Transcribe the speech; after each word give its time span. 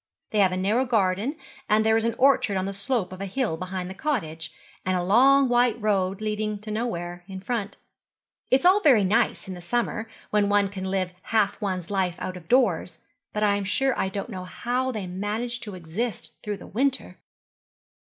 They 0.31 0.39
have 0.39 0.51
a 0.51 0.57
narrow 0.57 0.83
garden, 0.83 1.35
and 1.69 1.85
there 1.85 1.95
is 1.95 2.05
an 2.05 2.15
orchard 2.17 2.57
on 2.57 2.65
the 2.65 2.73
slope 2.73 3.13
of 3.13 3.21
a 3.21 3.27
hill 3.27 3.55
behind 3.55 3.87
the 3.87 3.93
cottage, 3.93 4.51
and 4.83 4.97
a 4.97 5.03
long 5.03 5.47
white 5.47 5.79
road 5.79 6.21
leading 6.21 6.57
to 6.61 6.71
nowhere 6.71 7.23
in 7.27 7.39
front. 7.39 7.77
It 8.49 8.61
is 8.61 8.65
all 8.65 8.79
very 8.79 9.03
nice 9.03 9.47
in 9.47 9.53
the 9.53 9.61
summer, 9.61 10.09
when 10.31 10.49
one 10.49 10.69
can 10.69 10.85
live 10.85 11.11
half 11.25 11.61
one's 11.61 11.91
life 11.91 12.15
out 12.17 12.35
of 12.35 12.47
doors, 12.47 12.97
but 13.31 13.43
I 13.43 13.57
am 13.57 13.63
sure 13.63 13.95
I 13.95 14.09
don't 14.09 14.29
know 14.31 14.45
how 14.45 14.91
they 14.91 15.05
manage 15.05 15.59
to 15.59 15.75
exist 15.75 16.31
through 16.41 16.57
the 16.57 16.65
winter.' 16.65 17.19